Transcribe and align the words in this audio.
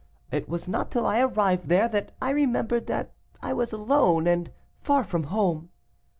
It 0.31 0.49
was 0.49 0.67
not 0.67 0.89
till 0.89 1.05
I 1.05 1.21
arrived 1.21 1.67
there 1.69 1.87
that 1.89 2.11
I 2.19 2.31
remembered 2.31 2.87
that 2.87 3.11
I 3.43 3.53
was 3.53 3.71
alone, 3.71 4.25
and 4.25 4.49
far 4.81 5.03
from 5.03 5.25
home. 5.25 5.69